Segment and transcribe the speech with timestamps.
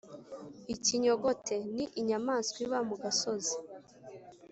[0.75, 3.55] ikinyogote: ni inyamaswa iba mu gasozi